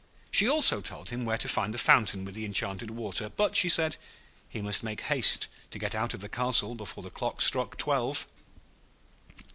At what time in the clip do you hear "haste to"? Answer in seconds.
5.01-5.77